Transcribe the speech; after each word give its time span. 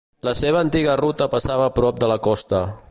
La 0.27 0.31
seva 0.39 0.61
antiga 0.65 0.95
ruta 1.03 1.29
passava 1.37 1.71
prop 1.81 2.03
de 2.05 2.13
la 2.13 2.21
costa. 2.31 2.67